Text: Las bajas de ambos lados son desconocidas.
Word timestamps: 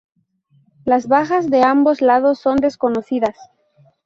Las 0.83 1.07
bajas 1.07 1.47
de 1.51 1.61
ambos 1.61 2.01
lados 2.01 2.39
son 2.39 2.55
desconocidas. 2.57 3.37